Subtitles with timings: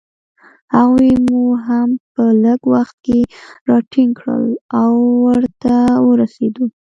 [0.75, 3.19] هغوی مو هم په لږ وخت کې
[3.69, 4.45] راټینګ کړل،
[4.81, 4.91] او
[5.25, 5.73] ورته
[6.07, 6.65] ورسېدو.